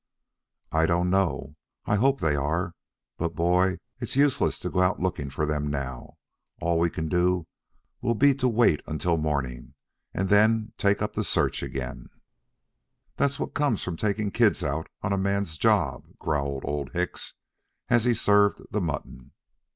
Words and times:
"I 0.71 0.87
don't 0.87 1.11
know. 1.11 1.57
I 1.85 1.97
hope 1.97 2.19
they 2.21 2.35
are. 2.35 2.73
But, 3.17 3.35
boy, 3.35 3.77
it's 3.99 4.15
useless 4.15 4.57
to 4.61 4.71
go 4.71 4.81
out 4.81 4.99
looking 4.99 5.29
for 5.29 5.45
them 5.45 5.67
now. 5.69 6.15
All 6.59 6.79
we 6.79 6.89
can 6.89 7.07
do 7.07 7.45
will 8.01 8.15
be 8.15 8.33
to 8.33 8.47
wait 8.47 8.81
until 8.87 9.17
morning, 9.17 9.75
then 10.11 10.73
take 10.79 11.03
up 11.03 11.13
the 11.13 11.23
search 11.23 11.61
again" 11.61 12.09
"That's 13.17 13.39
what 13.39 13.53
comes 13.53 13.83
from 13.83 13.95
taking 13.95 14.31
kids 14.31 14.63
out 14.63 14.89
on 15.03 15.13
a 15.13 15.19
man's 15.19 15.55
job," 15.59 16.05
growled 16.17 16.63
Old 16.65 16.93
Hicks, 16.93 17.35
as 17.87 18.05
he 18.05 18.15
served 18.15 18.59
the 18.71 18.81
mutton. 18.81 19.33